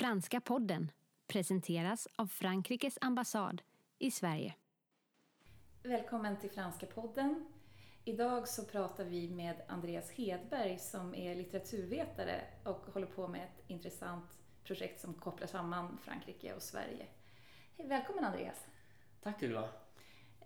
[0.00, 0.90] Franska podden
[1.26, 3.62] presenteras av Frankrikes ambassad
[3.98, 4.54] i Sverige.
[5.82, 7.46] Välkommen till Franska podden.
[8.04, 13.64] Idag så pratar vi med Andreas Hedberg som är litteraturvetare och håller på med ett
[13.66, 17.06] intressant projekt som kopplar samman Frankrike och Sverige.
[17.76, 18.66] Hej, välkommen Andreas!
[19.22, 19.68] Tack Ylva!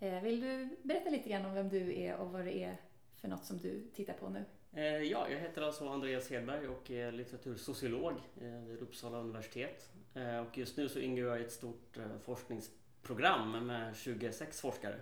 [0.01, 2.81] Eh, vill du berätta lite grann om vem du är och vad det är
[3.25, 4.45] för något som du tittar på nu?
[4.73, 9.91] Eh, ja, jag heter alltså Andreas Hedberg och är litteratursociolog eh, vid Uppsala universitet.
[10.15, 15.01] Eh, och just nu så ingår jag i ett stort forskningsprogram med 26 forskare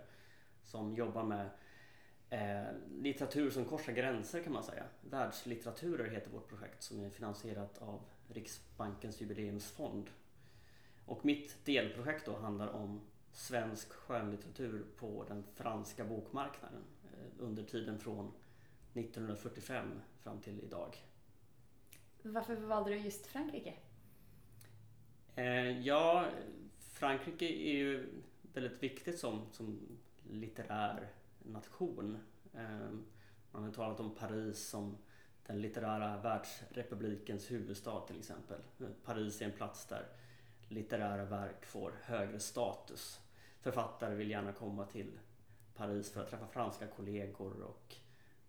[0.62, 1.50] som jobbar med
[2.90, 4.84] litteratur som korsar gränser kan man säga.
[5.00, 10.10] Världslitteraturer heter vårt projekt som är finansierat av Riksbankens jubileumsfond.
[11.06, 13.00] Och mitt delprojekt då handlar om
[13.32, 16.82] svensk skönlitteratur på den franska bokmarknaden
[17.38, 18.32] under tiden från
[18.94, 20.96] 1945 fram till idag.
[22.22, 23.74] Varför valde du just Frankrike?
[25.34, 26.26] Eh, ja,
[26.78, 29.98] Frankrike är ju väldigt viktigt som, som
[30.30, 32.18] litterär nation.
[32.54, 32.90] Eh,
[33.50, 34.96] man har talat om Paris som
[35.46, 38.60] den litterära världsrepublikens huvudstad till exempel.
[39.04, 40.06] Paris är en plats där
[40.68, 43.20] litterära verk får högre status.
[43.60, 45.18] Författare vill gärna komma till
[45.76, 47.96] Paris för att träffa franska kollegor och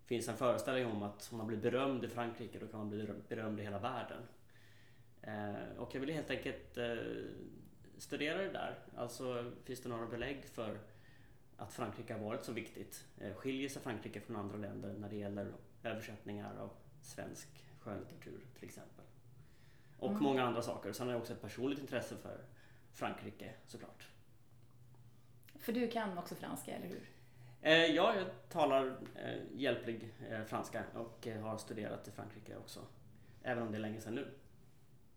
[0.04, 2.90] det finns en föreställning om att om man blir berömd i Frankrike då kan man
[2.90, 4.22] bli berömd i hela världen.
[5.22, 6.96] Eh, och jag ville helt enkelt eh,
[7.98, 8.78] studera det där.
[8.96, 10.78] Alltså finns det några belägg för
[11.56, 13.04] att Frankrike har varit så viktigt?
[13.18, 16.70] Eh, skiljer sig Frankrike från andra länder när det gäller översättningar av
[17.02, 17.48] svensk
[17.80, 19.04] skönlitteratur till exempel?
[19.98, 20.22] Och mm.
[20.22, 20.92] många andra saker.
[20.92, 22.44] Sen har jag också ett personligt intresse för
[22.92, 24.08] Frankrike såklart.
[25.58, 27.08] För du kan också franska, eller hur?
[27.64, 32.80] Eh, ja, jag talar eh, hjälplig eh, franska och har studerat i Frankrike också.
[33.42, 34.28] Även om det är länge sedan nu.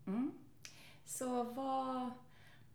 [0.06, 0.32] Mm.
[1.04, 2.10] Så vad...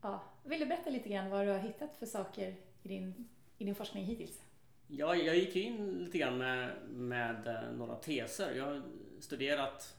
[0.02, 3.64] Ja, vill du berätta lite grann vad du har hittat för saker i din, i
[3.64, 4.42] din forskning hittills?
[4.88, 8.56] Ja, jag gick in lite grann med, med några teser.
[8.56, 8.82] Jag har
[9.20, 9.98] studerat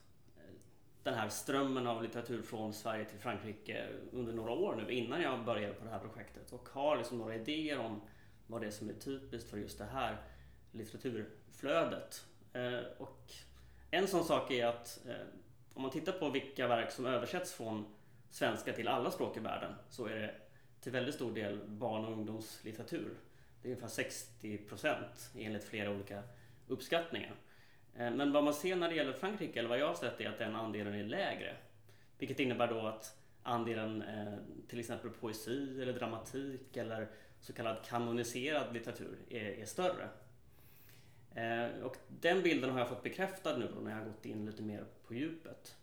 [1.03, 5.45] den här strömmen av litteratur från Sverige till Frankrike under några år nu innan jag
[5.45, 8.01] började på det här projektet och har liksom några idéer om
[8.47, 10.17] vad det är som är typiskt för just det här
[10.71, 12.25] litteraturflödet.
[12.53, 13.31] Eh, och
[13.91, 15.27] en sån sak är att eh,
[15.73, 17.85] om man tittar på vilka verk som översätts från
[18.29, 20.35] svenska till alla språk i världen så är det
[20.81, 23.13] till väldigt stor del barn och ungdomslitteratur.
[23.61, 26.23] Det är ungefär 60 procent enligt flera olika
[26.67, 27.35] uppskattningar.
[27.95, 30.29] Eh, men vad man ser när det gäller Frankrike, eller vad jag har sett, är
[30.29, 31.55] att den andelen är lägre.
[32.17, 34.03] Vilket innebär då att andelen
[34.67, 37.07] till exempel poesi eller dramatik eller
[37.45, 40.09] så kallad kanoniserad litteratur är, är större.
[41.35, 44.63] Eh, och den bilden har jag fått bekräftad nu när jag har gått in lite
[44.63, 45.77] mer på djupet.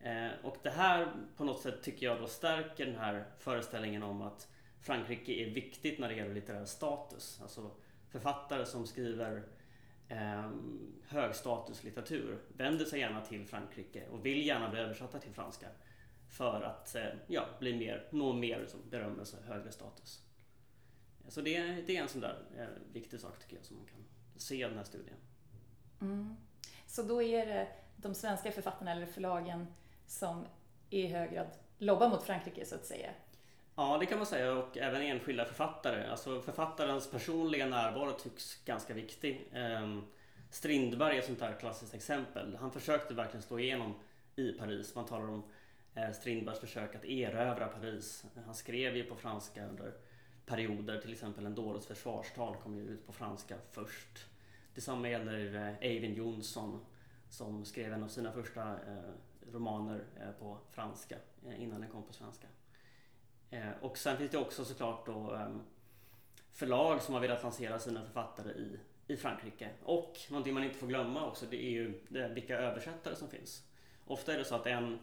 [0.00, 4.22] Eh, och det här på något sätt tycker jag då stärker den här föreställningen om
[4.22, 4.48] att
[4.80, 7.38] Frankrike är viktigt när det gäller litterär status.
[7.42, 7.70] Alltså
[8.08, 9.42] författare som skriver
[10.08, 10.50] eh,
[11.08, 15.66] högstatuslitteratur vänder sig gärna till Frankrike och vill gärna bli översatta till franska
[16.28, 20.22] för att eh, ja, bli mer, nå mer liksom, berömmelse, högre status.
[21.30, 24.04] Så det, det är en sån där eh, viktig sak tycker jag som man kan
[24.36, 25.16] se i den här studien.
[26.00, 26.36] Mm.
[26.86, 29.66] Så då är det de svenska författarna eller förlagen
[30.06, 30.46] som
[30.90, 31.46] i hög grad
[31.78, 33.10] lobbar mot Frankrike så att säga?
[33.74, 36.06] Ja, det kan man säga och även enskilda författare.
[36.06, 39.48] Alltså författarens personliga närvaro tycks ganska viktig.
[39.52, 40.02] Ehm,
[40.50, 42.56] Strindberg är ett sånt här klassiskt exempel.
[42.56, 43.94] Han försökte verkligen slå igenom
[44.36, 44.94] i Paris.
[44.94, 45.42] Man talar om
[45.94, 48.24] eh, Strindbergs försök att erövra Paris.
[48.44, 49.92] Han skrev ju på franska under
[50.50, 54.26] perioder, till exempel en dåres försvarstal kom ju ut på franska först.
[54.74, 56.80] Detsamma gäller eh, Eivind Johnson
[57.28, 59.12] som skrev en av sina första eh,
[59.52, 61.16] romaner eh, på franska
[61.58, 62.46] innan den kom på svenska.
[63.80, 65.60] Och sen finns det också såklart då ehm,
[66.52, 69.70] förlag som har velat lansera sina författare i, i Frankrike.
[69.82, 73.62] Och någonting man inte får glömma också det är ju vilka översättare som finns.
[74.06, 74.98] Ofta är det så att en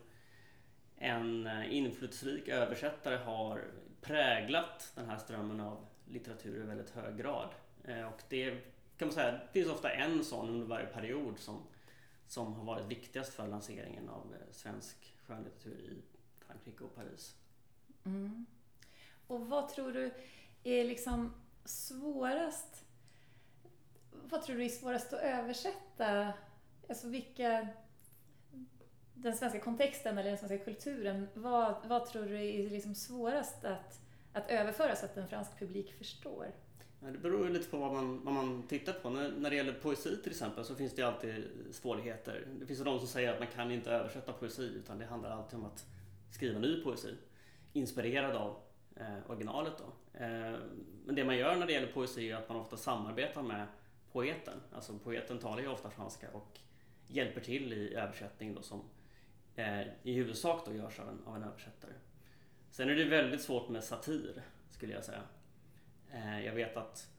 [0.98, 3.64] en inflytelserik översättare har
[4.02, 7.50] präglat den här strömmen av litteratur i väldigt hög grad.
[7.84, 8.52] Eh, och det
[8.98, 11.64] kan man säga, det finns ofta en sån under varje period som,
[12.28, 16.02] som har varit viktigast för lanseringen av eh, svensk skönlitteratur i
[16.46, 17.36] Frankrike och Paris.
[18.06, 18.46] Mm.
[19.28, 20.12] Och vad tror du
[20.64, 21.34] är liksom
[21.66, 22.84] svårast
[24.30, 26.34] vad tror du är svårast att översätta?
[26.90, 27.68] Alltså vilka
[29.22, 34.02] den svenska kontexten eller den svenska kulturen, vad, vad tror du är liksom svårast att,
[34.34, 36.48] att överföra så att en fransk publik förstår?
[37.00, 39.10] Ja, det beror ju lite på vad man, vad man tittar på.
[39.10, 42.48] När, när det gäller poesi till exempel så finns det alltid svårigheter.
[42.60, 45.60] Det finns de som säger att man kan inte översätta poesi utan det handlar alltid
[45.60, 45.86] om att
[46.32, 47.16] skriva ny poesi.
[47.74, 48.58] Inspirerad av
[48.96, 50.20] eh, originalet då.
[50.20, 50.56] Eh,
[51.06, 53.68] men det man gör när det gäller poesi är att man ofta samarbetar med
[54.12, 54.62] poeten.
[54.72, 56.60] Alltså poeten talar ju ofta franska och
[57.08, 58.84] hjälper till i översättning då som eh,
[59.58, 61.92] Eh, i huvudsak då görs av en, av en översättare.
[62.72, 65.22] Sen är det väldigt svårt med satir skulle jag säga.
[66.12, 67.10] Eh, jag vet att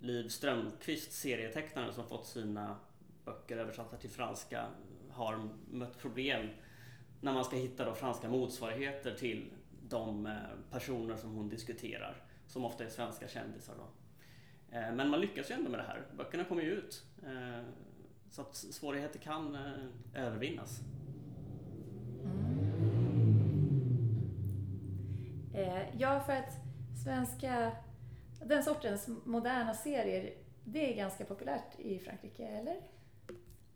[0.00, 2.76] Liv Strömqvist, serietecknaren som fått sina
[3.24, 4.66] böcker översatta till franska,
[5.10, 6.48] har mött problem
[7.20, 9.52] när man ska hitta då franska motsvarigheter till
[9.88, 10.36] de eh,
[10.70, 13.74] personer som hon diskuterar, som ofta är svenska kändisar.
[13.76, 13.86] Då.
[14.70, 16.02] Men man lyckas ju ändå med det här.
[16.16, 17.04] Böckerna kommer ju ut.
[18.30, 19.58] Så att svårigheter kan
[20.14, 20.80] övervinnas.
[25.98, 26.52] Ja, för att
[27.04, 27.72] svenska,
[28.44, 30.34] den sortens moderna serier,
[30.64, 32.76] det är ganska populärt i Frankrike, eller?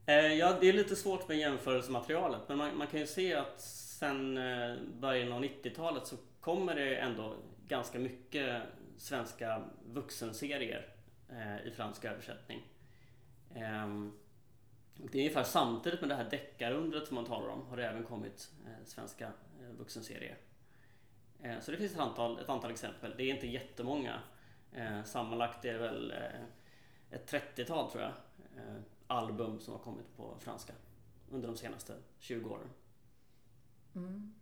[0.06, 3.60] Eh, ja, det är lite svårt med jämförelsematerialet, men man, man kan ju se att
[3.60, 7.34] sen eh, början av 90-talet så kommer det ändå
[7.68, 8.62] ganska mycket
[8.96, 10.94] svenska vuxenserier
[11.28, 12.62] eh, i fransk översättning.
[13.54, 13.88] Eh,
[14.96, 18.04] det är ungefär samtidigt med det här deckarundret som man talar om har det även
[18.04, 20.36] kommit eh, svenska eh, vuxenserier.
[21.46, 23.14] Eh, så det finns ett antal, ett antal exempel.
[23.16, 24.20] Det är inte jättemånga.
[24.72, 26.14] Eh, sammanlagt är det väl
[27.10, 28.12] ett 30-tal tror jag
[29.06, 30.72] album som har kommit på franska
[31.30, 32.68] under de senaste 20 åren.
[33.94, 34.34] Mm.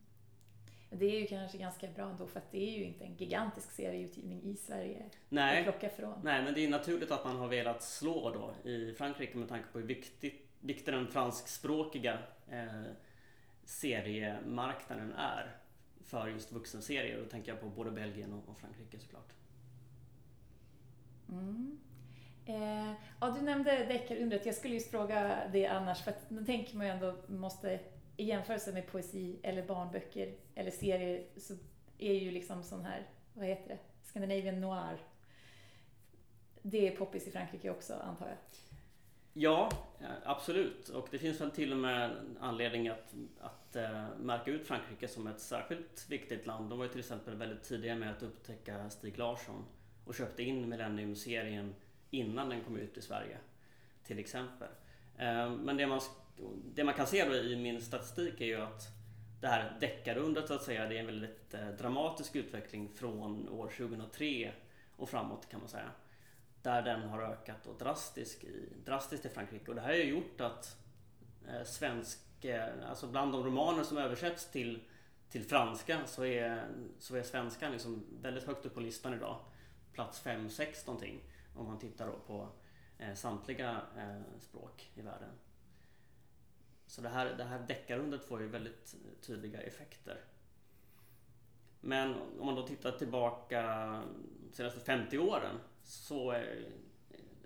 [0.90, 3.70] Det är ju kanske ganska bra ändå för att det är ju inte en gigantisk
[3.72, 5.58] serieutgivning i Sverige Nej.
[5.58, 6.20] att plocka från.
[6.22, 9.68] Nej, men det är naturligt att man har velat slå då i Frankrike med tanke
[9.72, 12.18] på hur viktigt, viktig den franskspråkiga
[12.50, 12.82] eh,
[13.64, 15.56] seriemarknaden är
[16.06, 17.18] för just vuxenserier.
[17.18, 19.32] Då tänker jag på både Belgien och, Frankrike såklart.
[21.28, 21.78] Mm.
[22.46, 24.46] Eh, ja, du nämnde deckarundret.
[24.46, 27.80] Jag skulle just fråga det annars, för att då tänker man ju ändå måste
[28.16, 31.54] i jämförelse med poesi eller barnböcker eller serier så
[31.98, 34.98] är ju liksom sån här, vad heter det, Scandinavian noir.
[36.62, 38.36] Det är poppis i Frankrike också antar jag?
[39.36, 39.70] Ja,
[40.00, 40.88] eh, absolut.
[40.88, 45.26] Och det finns väl till och med anledning att, att äh, märka ut Frankrike som
[45.26, 46.70] ett särskilt viktigt land.
[46.70, 49.64] De var ju till exempel väldigt tidiga med att upptäcka Stig Larsson
[50.04, 51.74] och köpte in Millennium-serien
[52.10, 53.38] innan den kom ut i Sverige.
[54.04, 54.68] Till exempel.
[55.18, 56.00] Äh, men det man
[56.74, 58.82] det man kan se då i min statistik är ju att
[59.40, 63.68] det här deckarundret så att säga, det är en väldigt äh, dramatisk utveckling från år
[63.68, 64.52] 2003
[64.96, 65.90] och framåt kan man säga.
[66.64, 69.70] Där den har ökat och drastiskt i, drastiskt i Frankrike.
[69.70, 70.76] Och det här har ju gjort att
[71.48, 74.82] eh, svensk, eh, alltså bland de romaner som översätts till,
[75.28, 76.68] till franska så är,
[76.98, 79.40] så är svenskan liksom väldigt högt upp på listan idag.
[79.92, 81.20] Plats 5-6 någonting.
[81.56, 82.48] Om man tittar då på
[82.98, 85.32] eh, samtliga eh, språk i världen.
[86.86, 90.20] Så det här, det här deckarundet får ju väldigt tydliga effekter.
[91.80, 93.62] Men om man då tittar tillbaka
[94.48, 96.68] de senaste 50 åren så är,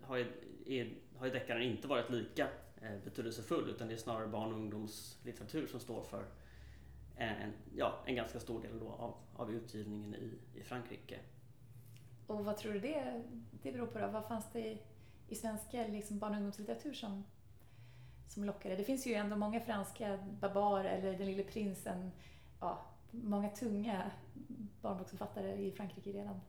[0.02, 0.26] har,
[0.66, 2.48] är, har deckaren inte varit lika
[2.82, 6.24] eh, betydelsefull utan det är snarare barn och ungdomslitteratur som står för
[7.16, 11.18] en, ja, en ganska stor del då av, av utgivningen i, i Frankrike.
[12.26, 13.22] Och vad tror du det,
[13.62, 14.06] det beror på då?
[14.06, 14.82] Vad fanns det i,
[15.28, 17.24] i svenska liksom barn och ungdomslitteratur som
[18.28, 18.76] som lockade.
[18.76, 22.10] Det finns ju ändå många franska, Babar eller Den lille prinsen,
[22.60, 24.10] ja, många tunga
[24.82, 26.40] barnboksförfattare i Frankrike redan.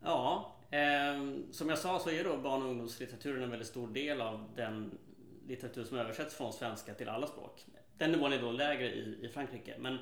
[0.00, 4.20] Ja, eh, som jag sa så är då barn och ungdomslitteraturen en väldigt stor del
[4.20, 4.98] av den
[5.46, 7.66] litteratur som översätts från svenska till alla språk.
[7.96, 9.98] Den nivån är då lägre i, i Frankrike, men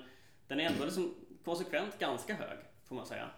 [0.47, 3.31] den är ändå liksom konsekvent ganska hög, får man säga.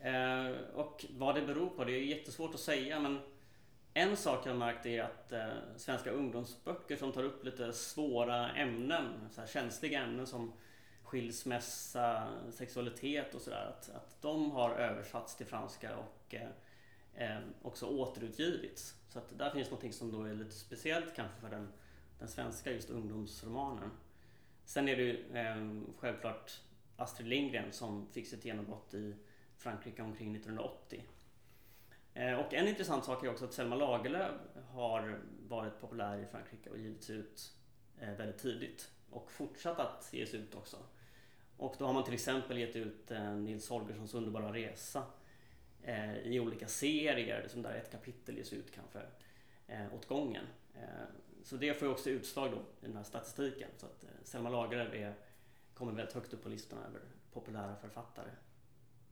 [0.00, 3.20] Eh, och vad det beror på, det är jättesvårt att säga, men
[3.94, 8.50] en sak jag har märkt är att eh, svenska ungdomsböcker som tar upp lite svåra
[8.50, 10.52] ämnen, så här känsliga ämnen som
[11.10, 16.48] skilsmässa, sexualitet och sådär, att, att de har översatts till franska och eh,
[17.14, 18.94] eh, också återutgivits.
[19.08, 21.72] Så att där finns någonting som då är lite speciellt kanske för den,
[22.18, 23.90] den svenska just ungdomsromanen.
[24.64, 26.60] Sen är det ju eh, självklart
[26.96, 29.14] Astrid Lindgren som fick sitt genombrott i
[29.58, 31.02] Frankrike omkring 1980
[32.14, 34.34] Eh, och en intressant sak är också att Selma Lagerlöf
[34.72, 37.52] har varit populär i Frankrike och givits ut
[38.00, 40.76] eh, väldigt tidigt och fortsatt att ges ut också.
[41.60, 45.02] Och då har man till exempel gett ut eh, Nils Holgerssons underbara resa
[45.82, 49.00] eh, i olika serier, som där ett kapitel ges ut kanske
[49.66, 50.44] eh, åt gången.
[50.74, 50.80] Eh,
[51.44, 53.68] så det får ju också utslag då i den här statistiken.
[53.76, 55.14] Så att Selma Lagerlöf är,
[55.74, 57.00] kommer väldigt högt upp på listorna över
[57.32, 58.30] populära författare.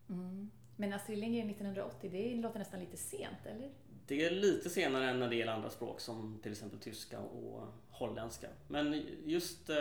[0.08, 0.50] Mm.
[0.76, 3.70] Men Astrid Lindgren 1980, det låter nästan lite sent, eller?
[4.08, 7.62] Det är lite senare än när det gäller andra språk som till exempel tyska och
[7.90, 8.48] holländska.
[8.68, 9.76] Men just eh,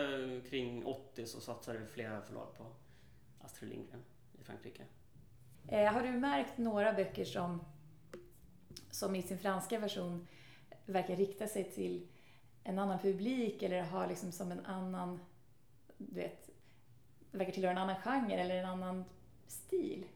[0.50, 2.66] kring 80 så satsade flera förlag på,
[3.40, 4.04] Astrid Lindgren
[4.40, 4.82] i Frankrike.
[5.68, 7.64] Eh, har du märkt några böcker som,
[8.90, 10.26] som i sin franska version
[10.86, 12.08] verkar rikta sig till
[12.64, 15.20] en annan publik eller har liksom som en annan,
[15.96, 16.50] du vet,
[17.30, 19.04] verkar tillhöra en annan genre eller en annan
[19.46, 20.06] stil?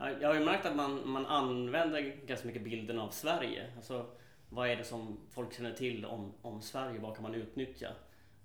[0.00, 3.70] Jag har ju märkt att man, man använder ganska mycket bilden av Sverige.
[3.76, 4.06] Alltså,
[4.48, 7.00] vad är det som folk känner till om, om Sverige?
[7.00, 7.88] Vad kan man utnyttja?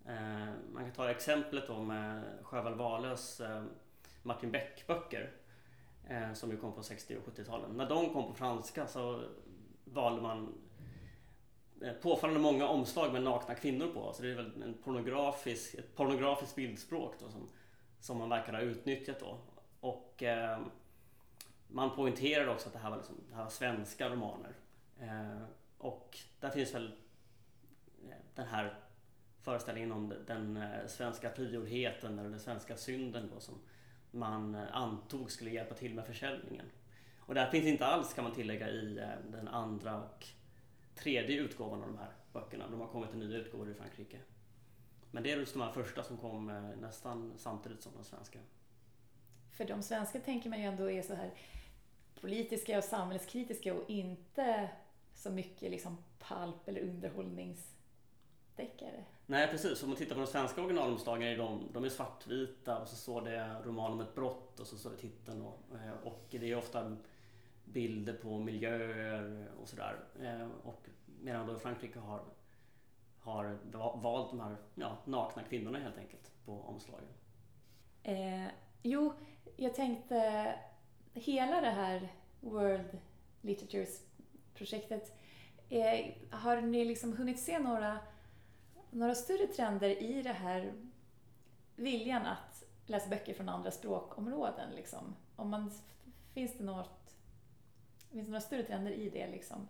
[0.06, 3.64] Eh, man kan ta exemplet då med Sjöwall Wahlöös eh,
[4.24, 5.32] Martin Beck-böcker
[6.10, 7.78] eh, som ju kom på 60 och 70-talen.
[7.78, 9.24] När de kom på franska så
[9.84, 10.54] valde man
[11.82, 14.14] eh, påfallande många omslag med nakna kvinnor på.
[14.14, 17.50] Så det är väl en pornografisk, ett pornografiskt bildspråk då som,
[18.00, 19.38] som man verkar ha utnyttjat då.
[19.80, 20.60] Och eh,
[21.68, 24.54] man poängterade också att det här var, liksom, det här var svenska romaner.
[25.00, 25.44] Eh,
[25.78, 26.92] och där finns väl
[28.04, 28.80] eh, den här
[29.42, 33.56] föreställningen om den eh, svenska frigjordheten eller den svenska synden då, som
[34.12, 36.66] man eh, antog skulle hjälpa till med försäljningen.
[37.20, 38.96] Och det här finns inte alls kan man tillägga i
[39.32, 40.28] den andra och
[40.96, 42.68] tredje utgåvan av de här böckerna.
[42.68, 44.20] De har kommit i nya utgåvor i Frankrike.
[45.12, 48.40] Men det är just de här första som kom nästan samtidigt som de svenska.
[49.56, 51.32] För de svenska tänker man ju ändå är så här
[52.22, 54.70] politiska och samhällskritiska och inte
[55.14, 59.04] så mycket liksom palp eller underhållningsdeckare.
[59.26, 62.88] Nej precis, om man tittar på de svenska originalomslagen är de, de är svartvita och
[62.88, 66.26] så står det roman om ett brott och så står det titeln och, eh, och
[66.30, 66.98] det är ofta
[67.66, 69.96] bilder på miljöer och sådär.
[70.22, 70.82] Eh, Och
[71.22, 72.22] medan då Frankrike har,
[73.20, 77.08] har va- valt de här ja, nakna kvinnorna helt enkelt på omslagen.
[78.04, 78.46] Eh,
[78.84, 79.14] jo,
[79.56, 80.54] jag tänkte
[81.14, 82.10] hela det här
[82.40, 83.00] World
[83.42, 85.18] Literatures-projektet,
[85.70, 88.00] eh, har ni liksom hunnit se några,
[88.92, 90.74] några större trender i det här
[91.76, 94.76] viljan att läsa böcker från andra språkområden?
[94.76, 95.16] Liksom?
[95.36, 95.72] Om man,
[96.34, 97.16] finns det något,
[98.12, 99.28] finns det några större trender i det?
[99.28, 99.68] Liksom?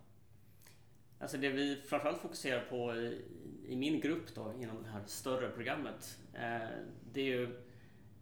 [1.18, 3.24] Alltså det vi framförallt fokuserar på i,
[3.66, 6.68] i min grupp då inom det här större programmet eh,
[7.12, 7.65] det är ju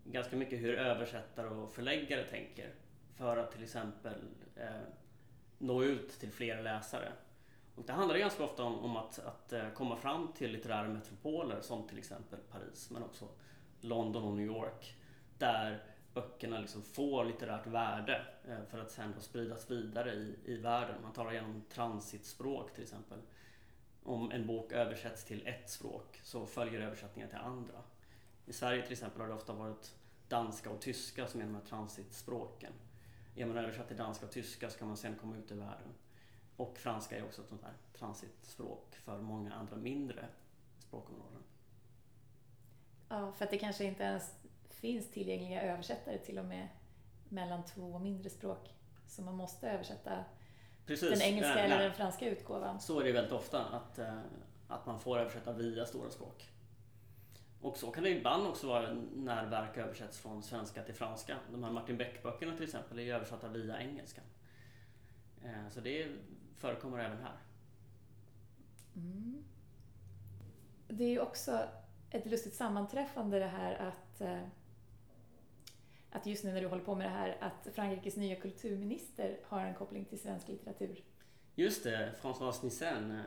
[0.05, 2.75] ganska mycket hur översättare och förläggare tänker
[3.17, 4.15] för att till exempel
[4.57, 4.67] eh,
[5.59, 7.13] nå ut till fler läsare.
[7.75, 11.61] Och det handlar ganska ofta om, om att, att eh, komma fram till litterära metropoler
[11.61, 13.29] som till exempel Paris men också
[13.81, 14.97] London och New York
[15.39, 15.83] där
[16.15, 21.03] böckerna liksom får litterärt värde eh, för att sen då spridas vidare i, i världen.
[21.03, 23.19] Man talar genom transitspråk till exempel.
[24.03, 27.75] Om en bok översätts till ett språk så följer översättningen till andra.
[28.47, 29.95] I Sverige till exempel har det ofta varit
[30.29, 32.73] danska och tyska som är de här transitspråken.
[33.37, 35.95] Är man översatt till danska och tyska så kan man sen komma ut i världen.
[36.57, 40.29] Och franska är också ett sånt här transitspråk för många andra mindre
[40.79, 41.43] språkområden.
[43.09, 44.35] Ja, för att det kanske inte ens
[44.69, 46.69] finns tillgängliga översättare till och med
[47.29, 48.75] mellan två mindre språk.
[49.07, 50.25] Så man måste översätta
[50.87, 51.11] Precis.
[51.11, 51.85] den engelska Nej, eller nej.
[51.85, 52.81] den franska utgåvan.
[52.81, 54.19] Så är det väldigt ofta att, eh,
[54.69, 56.54] att man får översätta via stora språk.
[57.65, 61.37] Och så kan det ibland också vara när verk översätts från svenska till franska.
[61.53, 64.21] De här Martin Beck-böckerna till exempel är översatta via engelska.
[65.45, 66.09] Eh, Så det
[66.57, 67.37] förekommer även här.
[68.97, 69.45] Mm.
[70.89, 71.69] Det är ju också
[72.11, 74.43] ett lustigt sammanträffande det här att, eh,
[76.11, 79.61] att just nu när du håller på med det här att Frankrikes nya kulturminister har
[79.61, 81.05] en koppling till svensk litteratur.
[81.55, 83.21] Just det, François Nissen eh,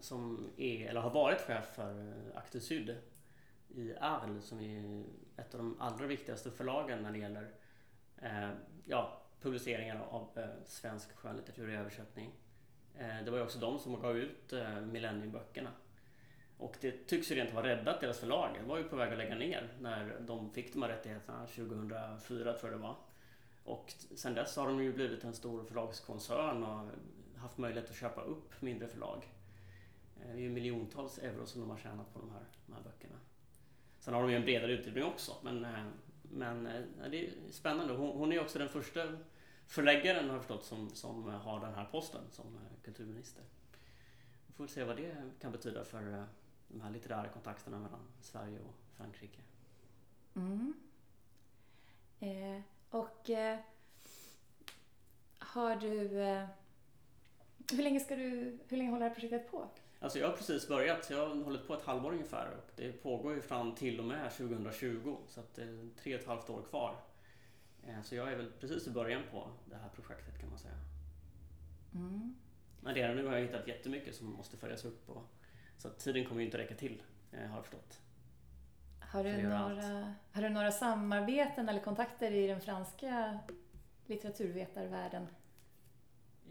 [0.00, 2.96] som är, eller har varit chef för Actes Sud
[3.74, 5.04] i Arles som är
[5.36, 7.50] ett av de allra viktigaste förlagen när det gäller
[8.16, 8.50] eh,
[8.84, 12.30] ja, publiceringar av eh, svensk skönlitteratur i översättning.
[12.98, 15.70] Eh, det var ju också de som gav ut eh, Millenniumböckerna.
[16.58, 18.56] Och det tycks ju rent vara räddat deras förlag.
[18.60, 22.52] Det var ju på väg att lägga ner när de fick de här rättigheterna 2004
[22.52, 22.96] tror jag det var.
[23.64, 26.90] Och sen dess har de ju blivit en stor förlagskoncern och
[27.36, 29.28] haft möjlighet att köpa upp mindre förlag.
[30.16, 32.82] Eh, det är ju miljontals euro som de har tjänat på de här, de här
[32.82, 33.16] böckerna.
[34.00, 35.84] Sen har de ju en bredare utbildning också men, eh,
[36.22, 37.94] men eh, det är spännande.
[37.94, 39.00] Hon, hon är också den första
[39.66, 43.44] förläggaren har jag förstått som, som har den här posten som eh, kulturminister.
[44.46, 46.26] Vi får väl se vad det kan betyda för
[46.68, 49.42] de här litterära kontakterna mellan Sverige och Frankrike.
[50.34, 50.74] Mm.
[52.20, 53.58] Eh, och eh,
[55.38, 56.22] har du...
[56.22, 56.46] Eh,
[57.72, 58.58] hur länge ska du...
[58.68, 59.68] Hur länge håller det här projektet på?
[60.02, 62.92] Alltså jag har precis börjat, så jag har hållit på ett halvår ungefär och det
[62.92, 66.50] pågår ju fram till och med 2020 så att det är tre och ett halvt
[66.50, 66.96] år kvar.
[67.86, 70.74] Eh, Så jag är väl precis i början på det här projektet kan man säga.
[71.94, 72.34] Mm.
[72.80, 75.22] Men redan nu har jag hittat jättemycket som måste följas upp och,
[75.78, 77.02] så att tiden kommer ju inte räcka till,
[77.32, 78.00] eh, har jag förstått.
[79.00, 83.38] Har du, några, har du några samarbeten eller kontakter i den franska
[84.06, 85.26] litteraturvetarvärlden?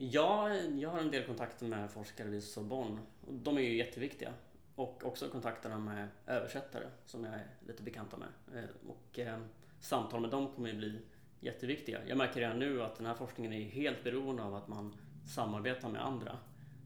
[0.02, 3.02] Ja, jag har en del kontakter med forskare vid Sorbonne.
[3.28, 4.34] Och de är ju jätteviktiga.
[4.76, 8.64] Och också kontakterna med översättare som jag är lite bekanta med.
[8.64, 9.40] Eh, och eh,
[9.80, 11.02] samtal med dem kommer ju bli
[11.40, 12.00] jätteviktiga.
[12.08, 15.90] Jag märker redan nu att den här forskningen är helt beroende av att man samarbetar
[15.90, 16.38] med andra.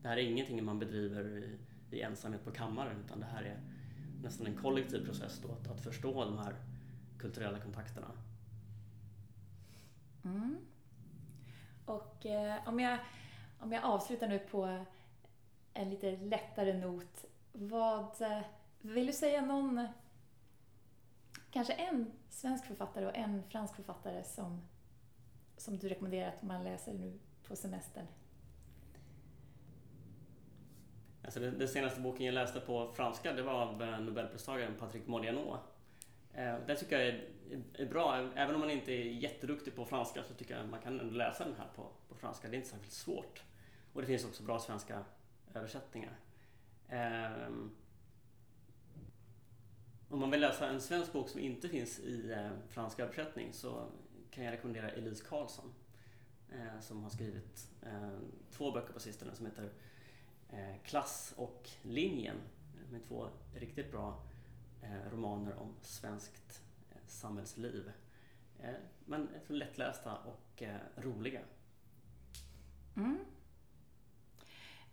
[0.02, 1.58] Det här är ingenting man bedriver i,
[1.96, 3.60] i ensamhet på kammaren utan det här är
[4.24, 6.56] nästan en kollektiv process då, att, att förstå de här
[7.18, 8.08] kulturella kontakterna.
[10.26, 10.58] Mm.
[11.86, 13.00] Och eh, om, jag,
[13.60, 14.86] om jag avslutar nu på
[15.74, 17.26] en lite lättare not.
[17.52, 18.42] Vad, eh,
[18.82, 19.88] vill du säga någon,
[21.52, 24.62] kanske en svensk författare och en fransk författare som,
[25.58, 28.08] som du rekommenderar att man läser nu på semestern?
[31.24, 35.08] Alltså den, den senaste boken jag läste på franska det var av eh, Nobelpristagaren Patrick
[35.08, 35.58] Modiano.
[36.34, 37.28] Eh, den tycker jag är,
[37.74, 38.30] är bra.
[38.36, 41.46] Även om man inte är jätteduktig på franska så tycker jag man kan ändå läsa
[41.46, 42.48] den här på, på franska.
[42.48, 43.44] Det är inte särskilt svårt.
[43.94, 45.04] Och det finns också bra svenska
[45.54, 46.20] översättningar.
[46.90, 47.72] Ehm,
[50.10, 53.88] om man vill läsa en svensk bok som inte finns i eh, fransk översättning så
[54.32, 55.74] kan jag rekommendera Elise Karlsson
[56.52, 58.20] eh, som har skrivit eh,
[58.52, 59.72] två böcker på sistone som heter
[60.50, 64.24] eh, Klass och linjen eh, med två riktigt bra
[64.82, 66.62] eh, romaner om svenskt
[67.14, 67.92] samhällsliv.
[68.60, 68.74] Eh,
[69.06, 71.42] men lättlästa och eh, roliga.
[72.96, 73.20] Mm.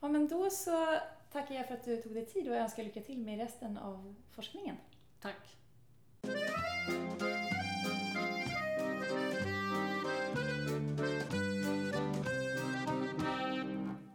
[0.01, 0.99] Ja, men då så
[1.33, 4.15] tackar jag för att du tog dig tid och önskar lycka till med resten av
[4.31, 4.77] forskningen.
[5.21, 5.57] Tack!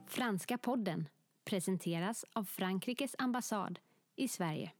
[0.07, 1.09] Franska podden
[1.45, 3.79] presenteras av Frankrikes ambassad
[4.15, 4.71] i Sverige.